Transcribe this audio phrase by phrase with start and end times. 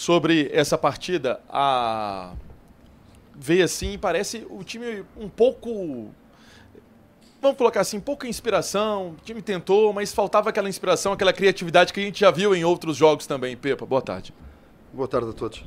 [0.00, 1.40] sobre essa partida.
[1.46, 2.32] A
[3.36, 6.10] veio assim, parece o time um pouco
[7.40, 9.10] vamos colocar assim, pouca inspiração.
[9.10, 12.64] O time tentou, mas faltava aquela inspiração, aquela criatividade que a gente já viu em
[12.64, 13.54] outros jogos também.
[13.56, 14.32] Pepa, boa tarde.
[14.90, 15.64] Boa tarde a todos.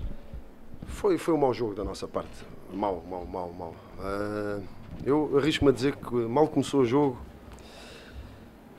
[0.87, 2.31] Foi, foi um mau jogo da nossa parte.
[2.73, 3.75] Mal, mal, mal, mal.
[3.99, 4.63] Uh,
[5.05, 7.19] eu arrisco-me a dizer que mal começou o jogo,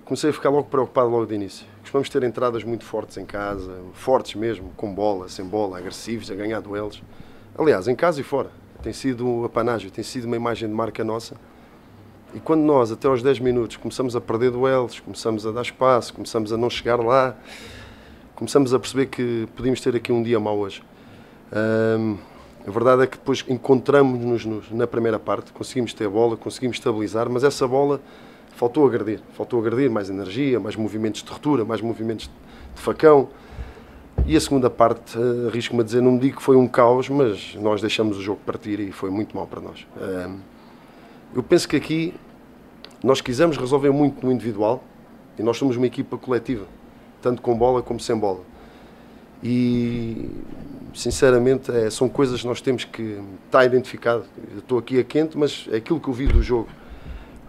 [0.05, 1.73] comecei a ficar logo preocupado logo de início.
[1.84, 6.34] Costumamos ter entradas muito fortes em casa, fortes mesmo, com bola, sem bola, agressivos, a
[6.34, 7.02] ganhar duelos.
[7.58, 8.50] Aliás, em casa e fora.
[8.82, 11.36] Tem sido um apanágio, tem sido uma imagem de marca nossa.
[12.34, 16.14] E quando nós, até aos 10 minutos, começamos a perder duelos, começamos a dar espaço,
[16.14, 17.36] começamos a não chegar lá,
[18.34, 20.82] começamos a perceber que podíamos ter aqui um dia mau hoje.
[22.66, 27.28] a verdade é que depois encontramos-nos na primeira parte, conseguimos ter a bola, conseguimos estabilizar,
[27.28, 28.00] mas essa bola
[28.57, 29.21] faltou agredir.
[29.32, 32.31] Faltou agredir mais energia, mais movimentos de ruptura, mais movimentos
[32.75, 33.28] de facão.
[34.27, 37.09] E a segunda parte, uh, arrisco-me a dizer, não me digo que foi um caos,
[37.09, 39.87] mas nós deixamos o jogo partir e foi muito mal para nós.
[39.97, 40.39] Uh,
[41.34, 42.15] eu penso que aqui
[43.03, 44.83] nós quisemos resolver muito no individual
[45.39, 46.65] e nós somos uma equipa coletiva,
[47.21, 48.41] tanto com bola como sem bola.
[49.43, 50.31] E
[50.95, 54.25] sinceramente é, são coisas que nós temos que estar identificado.
[54.53, 56.69] Eu estou aqui a quente, mas é aquilo que eu vi do jogo.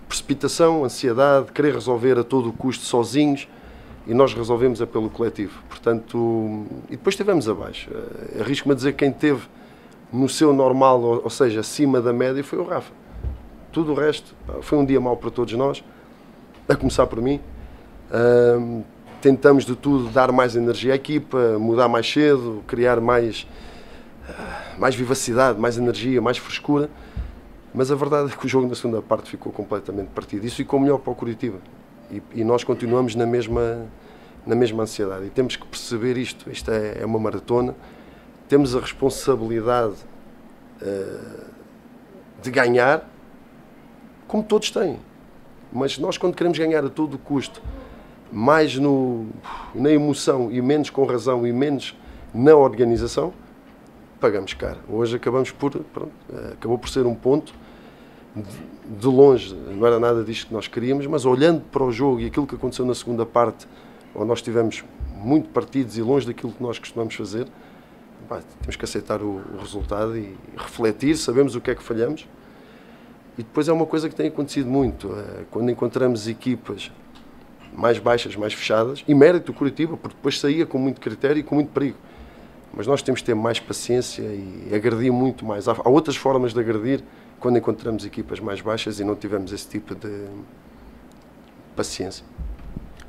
[0.07, 3.47] Precipitação, ansiedade, querer resolver a todo o custo sozinhos
[4.07, 5.63] e nós resolvemos é pelo coletivo.
[5.67, 7.89] Portanto, e depois estivemos abaixo.
[8.39, 9.41] Arrisco-me a dizer que quem teve
[10.13, 12.91] no seu normal, ou seja, acima da média, foi o Rafa.
[13.71, 15.83] Tudo o resto foi um dia mau para todos nós,
[16.69, 17.41] a começar por mim.
[19.21, 23.47] Tentamos de tudo dar mais energia à equipa, mudar mais cedo, criar mais,
[24.77, 26.89] mais vivacidade, mais energia, mais frescura.
[27.75, 30.45] Mas a verdade é que o jogo na segunda parte ficou completamente partido.
[30.45, 31.57] Isso ficou melhor para o Curitiba
[32.09, 33.85] e, e, nós continuamos na mesma,
[34.47, 35.25] na mesma ansiedade.
[35.25, 36.49] E temos que perceber isto.
[36.49, 37.75] Isto é, é uma maratona.
[38.47, 39.95] Temos a responsabilidade
[40.81, 41.45] uh,
[42.41, 43.09] de ganhar,
[44.25, 44.97] como todos têm.
[45.73, 47.61] Mas nós, quando queremos ganhar a todo custo,
[48.31, 49.27] mais no,
[49.73, 51.93] na emoção e menos com razão e menos
[52.33, 53.33] na organização,
[54.21, 54.79] pagamos caro.
[54.87, 57.53] Hoje acabamos por, pronto, eh, acabou por ser um ponto
[58.35, 62.25] de longe, não era nada disto que nós queríamos, mas olhando para o jogo e
[62.25, 63.67] aquilo que aconteceu na segunda parte,
[64.13, 64.83] onde nós estivemos
[65.15, 67.47] muito partidos e longe daquilo que nós costumamos fazer,
[68.27, 72.27] pá, temos que aceitar o, o, resultado e refletir, sabemos o que é que falhamos.
[73.37, 76.91] E depois é uma coisa que tem acontecido muito, é, quando encontramos equipas
[77.73, 81.43] mais baixas, mais fechadas, e mérito do Curitiba, porque depois saía com muito critério e
[81.43, 81.97] com muito perigo.
[82.73, 85.67] Mas nós temos que ter mais paciência e agredir muito mais.
[85.67, 87.03] Há, há outras formas de agredir,
[87.39, 90.27] quando encontramos equipas mais baixas e não tivemos esse tipo de
[91.75, 92.25] paciência.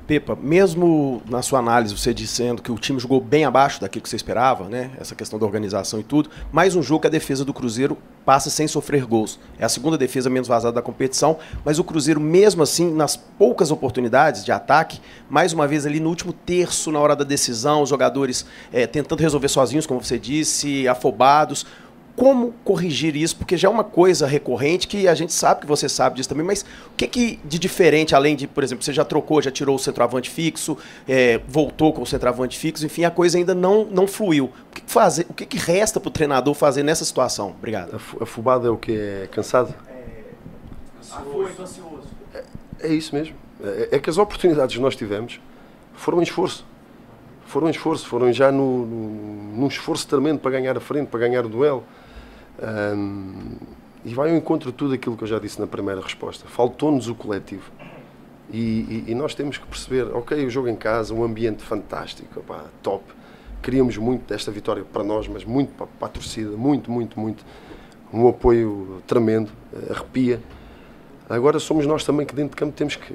[0.06, 4.08] Pepa, mesmo na sua análise, você dizendo que o time jogou bem abaixo daquilo que
[4.08, 4.92] você esperava, né?
[5.00, 8.48] Essa questão da organização e tudo, mais um jogo que a defesa do Cruzeiro passa
[8.48, 9.40] sem sofrer gols.
[9.58, 13.72] É a segunda defesa menos vazada da competição, mas o Cruzeiro, mesmo assim, nas poucas
[13.72, 17.88] oportunidades de ataque, mais uma vez ali no último terço, na hora da decisão, os
[17.88, 21.66] jogadores é, tentando resolver sozinhos, como você disse, afobados
[22.16, 25.86] como corrigir isso, porque já é uma coisa recorrente que a gente sabe que você
[25.86, 29.04] sabe disso também, mas o que, que de diferente, além de, por exemplo, você já
[29.04, 33.36] trocou, já tirou o centroavante fixo, é, voltou com o centroavante fixo, enfim, a coisa
[33.36, 34.46] ainda não, não fluiu.
[34.46, 37.50] O que, que fazer, o que, que resta para o treinador fazer nessa situação?
[37.50, 38.00] Obrigado.
[38.20, 38.92] Afobado é o que?
[38.92, 39.74] É cansado?
[39.86, 40.06] É,
[41.62, 42.08] ansioso.
[42.32, 42.44] É,
[42.80, 43.34] é isso mesmo.
[43.62, 45.38] É, é, que as oportunidades que nós tivemos
[45.94, 46.64] foram um esforço.
[47.46, 51.20] Foram um esforço, foram já no, no, num esforço tremendo para ganhar a frente, para
[51.20, 51.84] ganhar o duelo.
[52.62, 53.56] Um,
[54.04, 56.46] e vai ao encontro de tudo aquilo que eu já disse na primeira resposta.
[56.46, 57.70] Faltou-nos o coletivo.
[58.52, 62.44] E, e, e, nós temos que perceber, ok, o jogo em casa, um ambiente fantástico,
[62.82, 63.04] top.
[63.60, 67.44] Queríamos muito desta vitória para nós, mas muito para, para a torcida, muito, muito, muito.
[68.12, 69.50] Um apoio tremendo,
[69.90, 70.40] arrepia.
[71.28, 73.12] Agora somos nós também que dentro de campo temos que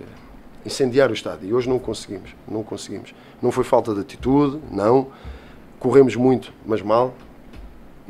[0.65, 1.47] incendiar o estádio.
[1.47, 3.13] E hoje não conseguimos, não conseguimos.
[3.41, 5.07] Não foi falta de atitude, não.
[5.79, 7.13] Corremos muito, mas mal.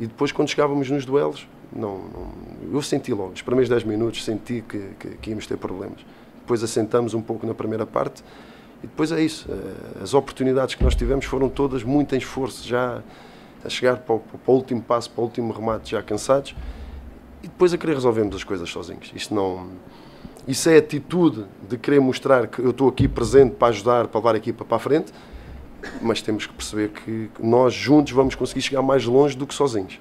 [0.02, 2.32] E depois, quando chegávamos nos duelos, não, não,
[2.72, 6.00] eu senti logo, os primeiros 10 minutos, senti que, que, que, íamos ter problemas.
[6.40, 8.20] Depois assentamos um pouco na primeira parte
[8.82, 9.46] e depois é isso.
[9.48, 13.00] Eh, as oportunidades que nós tivemos foram todas muito em esforço, já
[13.64, 16.52] a chegar para o, para o último passo, para o último remate, já cansados.
[17.40, 19.12] E depois a querer resolvermos as coisas sozinhos.
[19.14, 19.68] Isto não.
[20.48, 24.34] Isso é atitude de querer mostrar que eu estou aqui presente para ajudar, para levar
[24.34, 25.12] a equipa para a frente
[26.00, 29.98] mas temos que perceber que nós juntos vamos conseguir chegar mais longe do que sozinhos.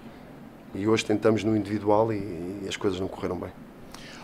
[0.74, 2.18] E hoje tentamos no individual e,
[2.64, 3.50] e as coisas não correram bem.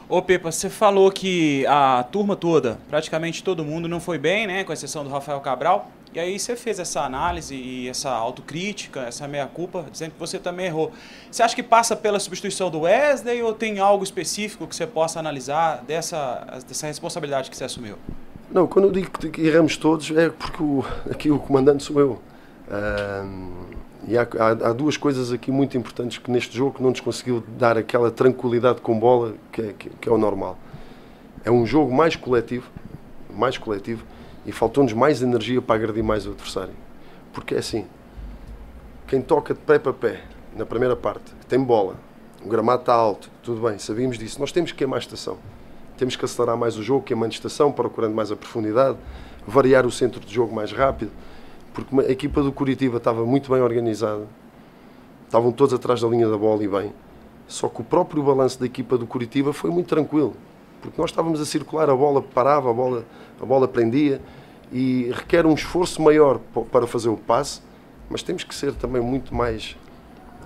[0.09, 4.63] Ô Pepa, você falou que a turma toda, praticamente todo mundo, não foi bem, né?
[4.63, 5.91] Com exceção do Rafael Cabral.
[6.13, 10.67] E aí você fez essa análise e essa autocrítica, essa meia-culpa, dizendo que você também
[10.67, 10.93] errou.
[11.29, 15.19] Você acha que passa pela substituição do Wesley ou tem algo específico que você possa
[15.19, 17.97] analisar dessa, dessa responsabilidade que você assumiu?
[18.57, 22.21] Não, quando eu digo que erramos todos é porque o, aqui o comandante sou eu.
[24.07, 27.43] E há, há, há, duas coisas aqui muito importantes que neste jogo não nos conseguiu
[27.55, 30.57] dar aquela tranquilidade com bola que é, que, que é o normal.
[31.45, 32.67] É um jogo mais coletivo,
[33.29, 34.03] mais coletivo,
[34.43, 36.73] e faltou-nos mais energia para agredir mais o adversário.
[37.31, 37.85] Porque é assim,
[39.05, 40.21] quem toca de pé para pé,
[40.55, 41.95] na primeira parte, tem bola,
[42.43, 44.39] o gramado está alto, tudo bem, sabíamos disso.
[44.39, 45.37] Nós temos que queimar a estação.
[45.97, 48.97] Temos que acelerar mais o jogo, queimando a estação, procurando mais a profundidade,
[49.47, 51.11] variar o centro de jogo mais rápido,
[51.73, 54.27] porque a equipa do Curitiba estava muito bem organizada,
[55.25, 56.93] estavam todos atrás da linha da bola e bem.
[57.47, 60.35] Só que o próprio balanço da equipa do Curitiba foi muito tranquilo,
[60.81, 63.05] porque nós estávamos a circular, a bola parava, a bola,
[63.41, 64.21] a bola prendia,
[64.71, 66.39] e requer um esforço maior
[66.71, 67.61] para fazer o passe,
[68.09, 69.75] mas temos que ser também muito mais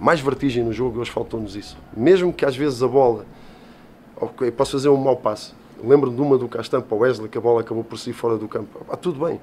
[0.01, 1.77] mais vertigem no jogo e hoje faltou-nos isso.
[1.95, 3.23] Mesmo que às vezes a bola,
[4.21, 5.53] ok, posso fazer um mau passe.
[5.83, 8.37] Lembro-me de uma do Castan para o Wesley, que a bola acabou por si fora
[8.37, 8.85] do campo.
[8.87, 9.41] Ah, tudo bem,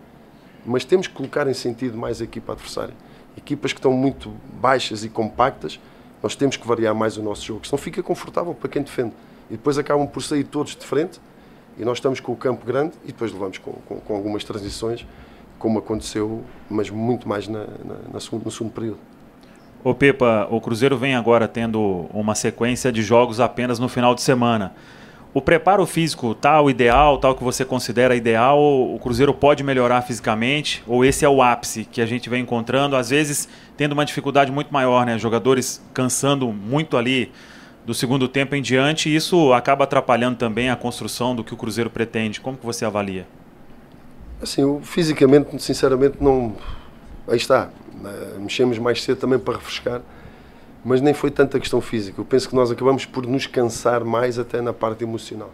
[0.64, 2.94] mas temos que colocar em sentido mais a equipa adversária.
[3.36, 5.80] Equipas que estão muito baixas e compactas,
[6.22, 9.12] nós temos que variar mais o nosso jogo, senão fica confortável para quem defende.
[9.50, 11.20] E depois acabam por sair todos de frente
[11.76, 15.06] e nós estamos com o campo grande e depois levamos com, com, com algumas transições,
[15.58, 18.98] como aconteceu, mas muito mais na, na, na segundo, no segundo período.
[19.84, 24.22] Ô Pepa, o Cruzeiro vem agora tendo uma sequência de jogos apenas no final de
[24.22, 24.72] semana.
[25.32, 30.02] O preparo físico tal tá ideal, tal que você considera ideal, o Cruzeiro pode melhorar
[30.02, 34.04] fisicamente, ou esse é o ápice que a gente vem encontrando, às vezes tendo uma
[34.04, 35.18] dificuldade muito maior, né?
[35.18, 37.30] Jogadores cansando muito ali
[37.86, 41.88] do segundo tempo em diante, isso acaba atrapalhando também a construção do que o Cruzeiro
[41.88, 42.40] pretende.
[42.40, 43.26] Como que você avalia?
[44.42, 46.56] Assim, eu, fisicamente, sinceramente, não.
[47.28, 47.68] Aí está.
[48.04, 50.00] Eh, mexemos mais cedo também para refrescar,
[50.84, 52.20] mas nem foi tanta questão física.
[52.20, 55.50] Eu penso que nós acabamos por nos cansar mais até na parte emocional.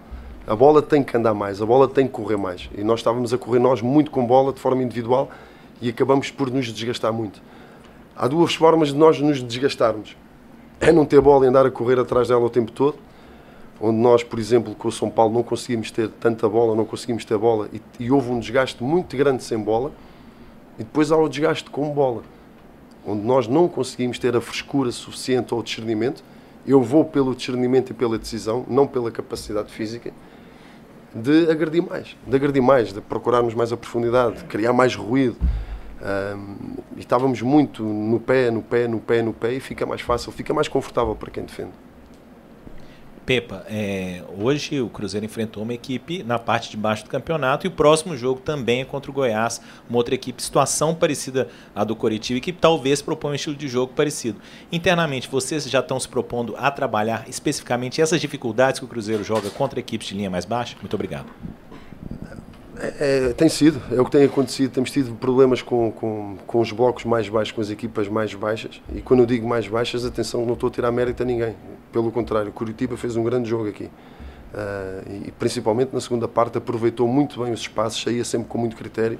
[0.46, 2.68] A bola tem que andar mais, a bola tem que correr mais.
[2.76, 5.30] E nós estávamos a correr nós muito com bola de forma individual
[5.80, 7.40] e acabamos por nos desgastar muito.
[8.14, 10.16] Há duas formas de nós nos desgastarmos
[10.80, 12.96] é não ter bola e andar a correr atrás dela o tempo todo.
[13.80, 17.24] Onde nós, por exemplo, com o São Paulo não conseguimos ter tanta bola, não conseguimos
[17.24, 19.90] ter bola e, e houve um desgaste muito grande sem bola.
[20.78, 22.22] E depois há o desgaste com bola,
[23.06, 26.22] onde nós não conseguimos ter a frescura suficiente ou o discernimento.
[26.66, 30.12] Eu vou pelo discernimento e pela decisão, não pela capacidade física,
[31.14, 35.36] de agredir mais, de agredir mais, de procurarmos mais a profundidade, de criar mais ruído.
[36.02, 40.00] Um, e estávamos muito no pé, no pé, no pé, no pé, e fica mais
[40.00, 41.70] fácil, fica mais confortável para quem defende.
[43.26, 47.68] Pepa, é, hoje o Cruzeiro enfrentou uma equipe na parte de baixo do campeonato e
[47.68, 51.96] o próximo jogo também é contra o Goiás, uma outra equipe, situação parecida à do
[51.96, 54.38] Coritiba, que talvez propõe um estilo de jogo parecido.
[54.70, 59.48] Internamente, vocês já estão se propondo a trabalhar especificamente essas dificuldades que o Cruzeiro joga
[59.48, 60.76] contra equipes de linha mais baixa?
[60.80, 61.26] Muito obrigado.
[62.76, 64.72] É, é, tem sido, é o que tem acontecido.
[64.72, 68.80] Temos tido problemas com, com, com os blocos mais baixos, com as equipas mais baixas.
[68.94, 71.54] E quando eu digo mais baixas, atenção, não estou a tirar mérito a ninguém.
[71.92, 73.84] Pelo contrário, Curitiba fez um grande jogo aqui.
[73.84, 78.76] Uh, e principalmente na segunda parte aproveitou muito bem os espaços, saía sempre com muito
[78.76, 79.18] critério.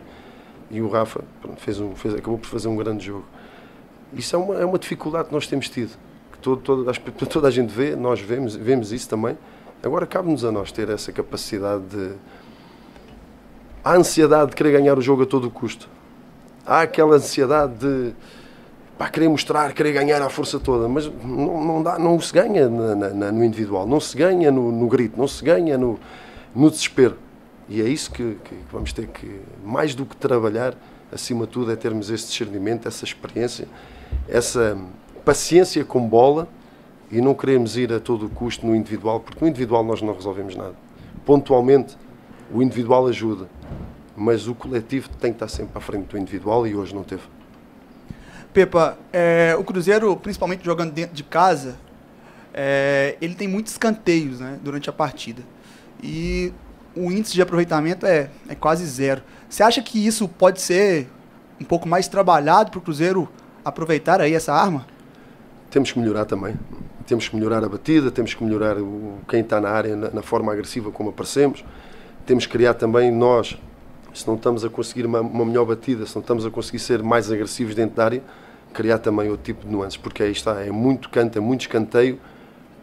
[0.71, 3.25] E o Rafa pronto, fez um, fez, acabou por fazer um grande jogo.
[4.13, 5.91] Isso é uma, é uma dificuldade que nós temos tido.
[6.33, 6.93] Que todo, todo,
[7.27, 9.37] toda a gente vê, nós vemos, vemos isso também.
[9.83, 12.13] Agora cabe-nos a nós ter essa capacidade de
[13.85, 15.91] Há ansiedade de querer ganhar o jogo a todo custo.
[16.65, 18.15] Há aquela ansiedade de
[18.97, 22.67] pá, querer mostrar, querer ganhar à força toda, mas não, não, dá, não se ganha
[22.67, 26.01] na, na, no individual, não se ganha no, no, grito, não se ganha no,
[26.55, 27.19] no desespero.
[27.69, 30.75] E é isso que, que, vamos ter que, mais do que trabalhar,
[31.13, 33.69] acima de tudo, é termos esse discernimento, essa experiência,
[34.27, 34.79] essa
[35.27, 36.49] paciência com bola
[37.11, 40.57] e não queremos ir a todo custo no individual, porque no individual nós não resolvemos
[40.57, 40.75] nada.
[41.25, 41.97] Pontualmente,
[42.53, 43.49] o individual ajuda,
[44.17, 47.23] mas o coletivo tem que estar sempre à frente do individual e hoje não teve.
[48.53, 51.77] Pepa, é, o Cruzeiro, principalmente jogando dentro de casa,
[52.53, 55.43] é, ele tem muitos escanteios né, durante a partida.
[56.01, 56.53] E
[56.95, 59.23] o índice de aproveitamento é, é quase zero.
[59.49, 61.09] Você acha que isso pode ser
[61.61, 63.29] um pouco mais trabalhado para o Cruzeiro
[63.65, 64.87] aproveitar aí essa arma?
[65.71, 66.55] Temos que melhorar também.
[67.07, 70.23] Temos que melhorar a batida, temos que melhorar o, quem está na área na, na
[70.23, 71.65] forma agressiva como aparecemos.
[72.27, 73.59] Temos que criar também nós
[74.15, 77.03] se não estamos a conseguir uma, uma, melhor batida, se não estamos a conseguir ser
[77.03, 78.23] mais agressivos dentro da área,
[78.73, 82.19] criar também outro tipo de nuances, porque aí está, é muito canto, é muito escanteio,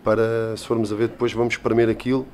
[0.03, 2.27] para, se formos a ver depois, vamos espremer aquilo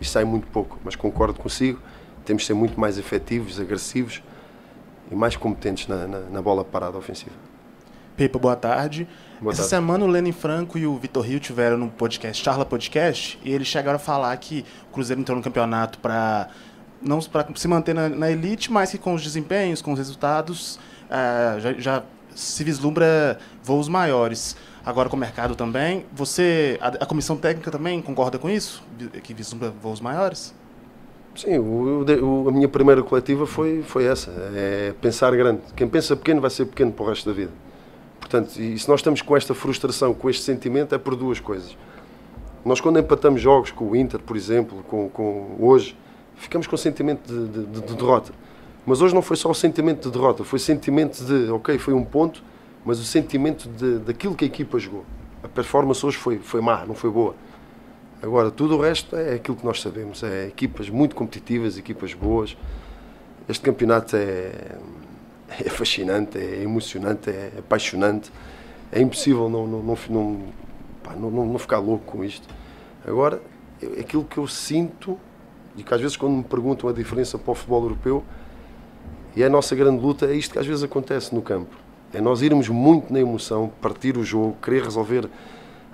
[0.00, 1.78] e sai muito pouco, mas concordo consigo,
[2.24, 4.22] temos de ser muito mais efetivos, agressivos
[5.10, 7.53] e mais competentes na, na, na bola parada ofensiva.
[8.16, 9.08] Pepa, boa tarde.
[9.40, 9.70] Boa Essa tarde.
[9.70, 13.66] semana o Lenin Franco e o Vitor Rio tiveram no podcast Charla Podcast e eles
[13.66, 16.48] chegaram a falar que o Cruzeiro entrou no campeonato para
[17.02, 20.78] não para se manter na, na elite, mas que com os desempenhos, com os resultados,
[21.10, 22.02] ah, já, já
[22.34, 24.56] se vislumbra voos maiores.
[24.86, 28.82] Agora com o mercado também, você a, a comissão técnica também concorda com isso,
[29.22, 30.54] que vislumbra voos maiores?
[31.34, 32.04] Sim, o-
[32.44, 35.60] o- a minha primeira coletiva foi, foi essa, é pensar grande.
[35.74, 37.50] Quem pensa pequeno vai ser pequeno para o resto da vida.
[38.24, 41.76] Portanto, e se nós estamos com esta frustração, com este sentimento, é por duas coisas.
[42.64, 45.94] Nós quando empatamos jogos com o Inter, por exemplo, com, com hoje,
[46.36, 48.32] ficamos com sentimento de, de- de- de derrota.
[48.86, 52.02] Mas hoje não foi só o sentimento de derrota, foi sentimento de, ok, foi um
[52.02, 52.42] ponto,
[52.82, 55.04] mas o sentimento de, daquilo que a equipa jogou.
[55.42, 57.34] A performance hoje foi, foi má, não foi boa.
[58.22, 60.22] Agora, tudo o resto é aquilo que nós sabemos.
[60.22, 62.56] É equipas muito competitivas, equipas boas.
[63.46, 64.76] Este campeonato é,
[65.48, 68.30] é fascinante, é emocionante, é apaixonante.
[68.92, 70.42] É impossível não, não, não, não,
[71.02, 72.46] pá, não, não- não ficar louco com isto.
[73.06, 73.40] Agora,
[73.82, 75.18] eu- aquilo que eu sinto,
[75.76, 78.24] e que às vezes quando me perguntam a diferença para o futebol europeu,
[79.36, 81.74] e é a nossa grande luta, é isto que às vezes acontece no campo.
[82.12, 85.28] É nós irmos muito na emoção, partir o jogo, querer resolver,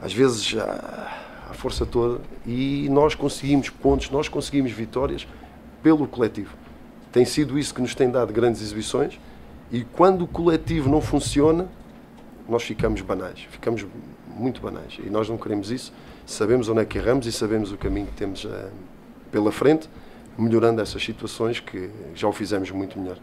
[0.03, 1.11] às vezes, a,
[1.51, 5.27] a força toda, e nós conseguimos pontos, nós conseguimos vitórias
[5.83, 6.55] pelo coletivo.
[7.11, 9.19] Tem sido isso que nos tem dado grandes exibições,
[9.73, 11.69] e quando o coletivo não funciona,
[12.49, 13.87] nós ficamos banais, ficamos
[14.27, 14.99] muito banais.
[14.99, 15.93] E nós não queremos isso.
[16.27, 18.71] Sabemos onde é que erramos e sabemos o caminho que temos eh,
[19.31, 19.89] pela frente,
[20.37, 23.19] melhorando essas situações que já o fizemos muito melhor.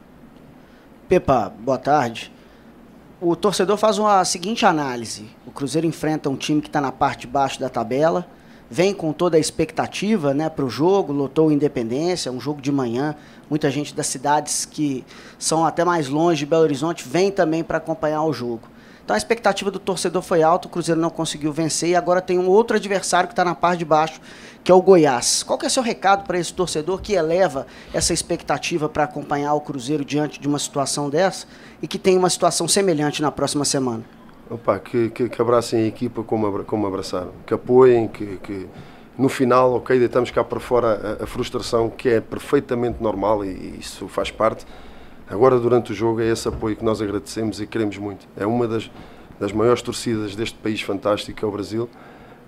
[1.09, 2.31] Pepa, boa tarde.
[3.19, 7.21] O torcedor faz uma seguinte análise: o Cruzeiro enfrenta um time que está na parte
[7.21, 8.27] de baixo da tabela,
[8.69, 12.71] vem com toda a expectativa né, para o jogo, lotou o Independência, um jogo de
[12.71, 13.15] manhã.
[13.49, 15.05] Muita gente das cidades que
[15.39, 18.67] são até mais longe de Belo Horizonte vem também para acompanhar o jogo.
[19.07, 22.37] Então a expectativa do torcedor foi alta, o Cruzeiro não conseguiu vencer e agora tem
[22.37, 24.19] um outro adversário que está na parte de baixo,
[24.65, 25.43] que é o Goiás.
[25.43, 29.61] Qual que é seu recado para esse torcedor que eleva essa expectativa para acompanhar o
[29.61, 31.47] Cruzeiro diante de uma situação dessa
[31.81, 34.16] e que tem uma situação semelhante na próxima semana?
[34.49, 38.67] Opa, que, que, que abracem a equipa como, como abraçaram, que apoiem, que, que
[39.17, 43.79] no final, ok, deitamos cá para fora a, a frustração que é perfeitamente normal e
[43.79, 44.65] isso faz parte.
[45.29, 48.25] Agora, durante o jogo, é esse apoio que nós agradecemos e queremos muito.
[48.37, 48.89] É uma das,
[49.37, 51.89] das maiores torcidas deste país fantástico, que é o Brasil.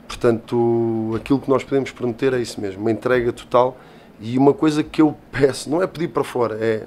[0.07, 3.77] Portanto, aquilo que nós podemos prometer é isso mesmo, uma entrega total.
[4.21, 6.85] E uma coisa que eu peço, não é pedir para fora, é,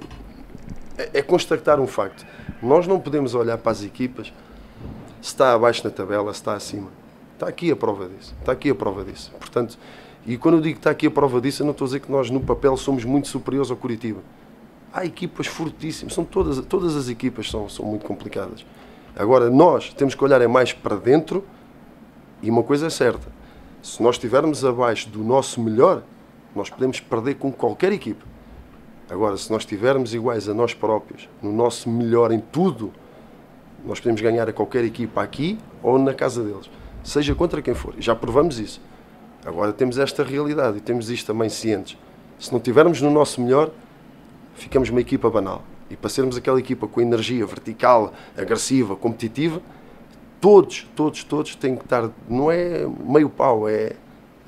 [0.96, 2.24] é, é constatar um facto.
[2.62, 4.32] Nós não podemos olhar para as equipas
[5.22, 6.90] se está abaixo na tabela, se está acima.
[7.34, 8.34] Está aqui a prova disso.
[8.40, 9.32] Está aqui a prova disso.
[9.38, 9.78] Portanto,
[10.26, 12.00] e quando eu digo que está aqui a prova disso, eu não estou a dizer
[12.00, 14.20] que nós no papel somos muito superiores ao Curitiba.
[14.92, 18.66] Há equipas fortíssimas, são todas, todas as equipas são, são muito complicadas.
[19.16, 21.44] Agora, nós temos que olhar é mais para dentro
[22.42, 23.28] e uma coisa é certa,
[23.82, 26.02] se nós estivermos abaixo do nosso melhor,
[26.54, 28.24] nós podemos perder com qualquer equipa.
[29.08, 32.92] Agora, se nós estivermos iguais a nós próprios, no nosso melhor em tudo,
[33.84, 36.70] nós podemos ganhar a qualquer equipa aqui ou na casa deles,
[37.02, 37.94] seja contra quem for.
[37.98, 38.80] Já provamos isso.
[39.44, 41.98] Agora temos esta realidade e temos isto também cientes.
[42.38, 43.70] Se não estivermos no nosso melhor,
[44.54, 45.62] ficamos uma equipa banal.
[45.90, 49.60] E para sermos aquela equipa com energia vertical, agressiva, competitiva,
[50.40, 53.92] todos, todos, todos têm que estar, não é meio pau, é,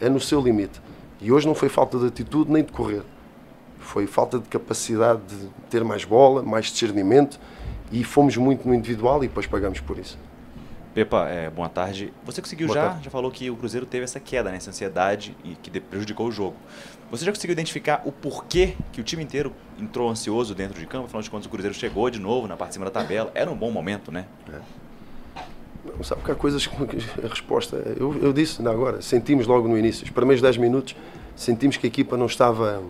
[0.00, 0.80] é no seu limite.
[1.20, 3.02] E hoje não foi falta de atitude nem de correr.
[3.78, 7.38] Foi falta de capacidade de ter mais bola, mais discernimento
[7.94, 10.18] e fomos muito no individual e depois pagamos por isso.
[10.92, 12.12] Pepa, é, boa tarde.
[12.24, 13.04] Você conseguiu Boa já, tarde.
[13.04, 16.32] já falou que o Cruzeiro teve essa queda, né, essa ansiedade e que prejudicou o
[16.32, 16.56] jogo.
[17.10, 21.06] Você já conseguiu identificar o porquê que o time inteiro entrou ansioso dentro de campo?
[21.06, 23.30] Afinal de contas, o Cruzeiro chegou de novo na parte de cima da tabela.
[23.32, 24.26] Era um bom momento, né?
[25.84, 26.74] Não, sabe que há coisas que
[27.24, 27.76] a resposta.
[27.96, 30.96] Eu, eu disse agora, sentimos logo no início, os primeiros 10 minutos,
[31.36, 32.82] sentimos que a equipa não estava.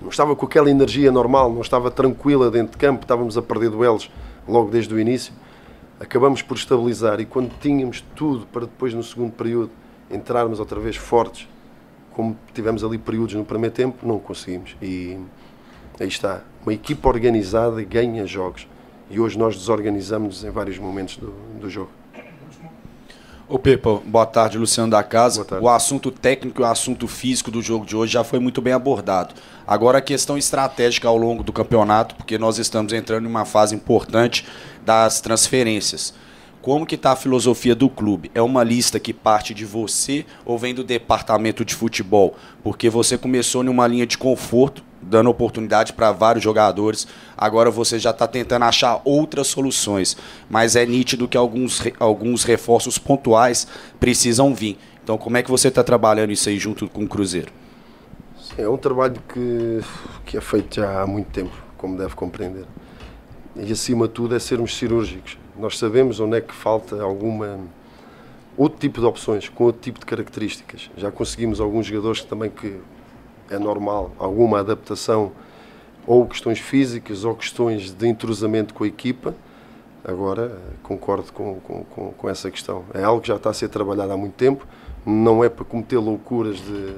[0.00, 3.70] Não estava com aquela energia normal, não estava tranquila dentro de campo, estávamos a perder
[3.70, 4.10] duelos
[4.48, 5.32] logo desde o início.
[5.98, 9.70] Acabamos por estabilizar e quando tínhamos tudo para depois, no segundo período,
[10.10, 11.46] entrarmos outra vez fortes,
[12.14, 14.74] como tivemos ali períodos no primeiro tempo, não conseguimos.
[14.80, 15.18] E
[15.98, 16.42] aí está.
[16.62, 18.66] Uma equipa organizada ganha jogos.
[19.10, 21.99] E hoje nós desorganizamos em vários momentos do, do jogo.
[23.52, 25.44] Ô Pepa, boa tarde, Luciano da Casa.
[25.60, 28.72] O assunto técnico e o assunto físico do jogo de hoje já foi muito bem
[28.72, 29.34] abordado.
[29.66, 33.74] Agora a questão estratégica ao longo do campeonato, porque nós estamos entrando em uma fase
[33.74, 34.46] importante
[34.86, 36.14] das transferências.
[36.62, 38.30] Como que está a filosofia do clube?
[38.36, 42.36] É uma lista que parte de você ou vem do departamento de futebol?
[42.62, 47.06] Porque você começou numa linha de conforto dando oportunidade para vários jogadores.
[47.36, 50.16] Agora você já está tentando achar outras soluções,
[50.48, 53.66] mas é nítido que alguns, alguns reforços pontuais
[53.98, 54.78] precisam vir.
[55.02, 57.52] Então, como é que você está trabalhando isso aí junto com o Cruzeiro?
[58.58, 59.80] É um trabalho que,
[60.26, 62.64] que é feito já há muito tempo, como deve compreender.
[63.56, 65.38] E acima de tudo é sermos cirúrgicos.
[65.58, 67.58] Nós sabemos onde é que falta alguma
[68.56, 70.90] outro tipo de opções, com outro tipo de características.
[70.96, 72.78] Já conseguimos alguns jogadores que também que
[73.50, 75.32] é normal, alguma adaptação
[76.06, 79.34] ou questões físicas ou questões de entrosamento com a equipa.
[80.02, 82.84] Agora, eh, concordo com, com, com, essa questão.
[82.94, 84.66] É algo que já está a ser trabalhado há muito tempo.
[85.04, 86.94] Não é para cometer loucuras de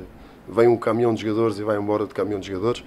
[0.49, 2.85] vem um caminhão de jogadores e vai embora de caminhão de jogadores.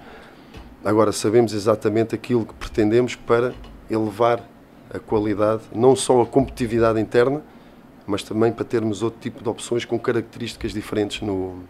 [0.83, 3.53] Agora, sabemos exatamente aquilo que pretendemos para
[3.89, 4.41] elevar
[4.93, 7.41] a qualidade, não só a competitividade interna,
[8.05, 11.63] mas também para termos outro tipo de opções com características diferentes, no,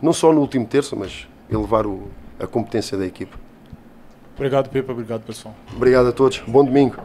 [0.00, 3.38] não só no último terço, mas elevar o, a competência da equipa.
[4.34, 4.92] Obrigado, Pepa.
[4.92, 5.54] Obrigado, pessoal.
[5.74, 6.42] Obrigado a todos.
[6.46, 6.96] Bom domingo.